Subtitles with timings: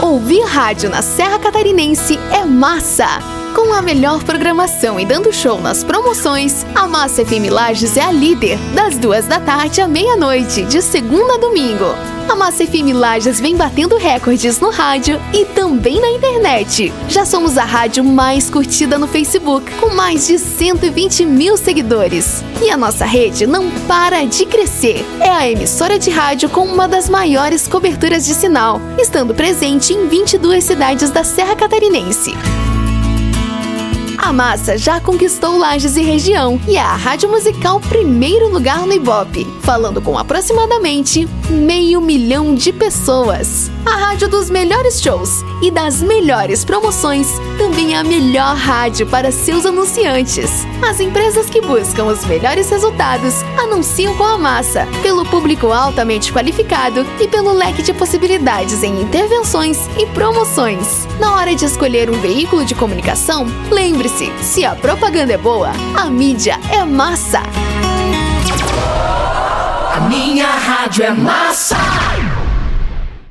[0.00, 3.41] Ouvir rádio na Serra Catarinense é massa!
[3.54, 8.10] Com a melhor programação e dando show nas promoções, a Massa FM Lages é a
[8.10, 11.94] líder, das duas da tarde à meia-noite, de segunda a domingo.
[12.30, 16.90] A Massa FM Lages vem batendo recordes no rádio e também na internet.
[17.10, 22.42] Já somos a rádio mais curtida no Facebook, com mais de 120 mil seguidores.
[22.62, 25.04] E a nossa rede não para de crescer.
[25.20, 30.08] É a emissora de rádio com uma das maiores coberturas de sinal, estando presente em
[30.08, 32.32] 22 cidades da Serra Catarinense.
[34.22, 38.92] A Massa já conquistou Lages e região e é a rádio musical primeiro lugar no
[38.92, 43.68] Ibope, falando com aproximadamente meio milhão de pessoas.
[43.84, 47.26] A rádio dos melhores shows e das melhores promoções
[47.58, 50.64] também é a melhor rádio para seus anunciantes.
[50.88, 57.04] As empresas que buscam os melhores resultados anunciam com a massa, pelo público altamente qualificado
[57.20, 61.08] e pelo leque de possibilidades em intervenções e promoções.
[61.18, 64.11] Na hora de escolher um veículo de comunicação, lembre-se:
[64.42, 67.42] se a propaganda é boa, a mídia é massa.
[69.94, 71.76] A minha rádio é massa!